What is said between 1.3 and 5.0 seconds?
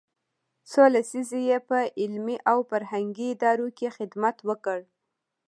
یې په علمي او فرهنګي ادارو کې خدمت وکړ.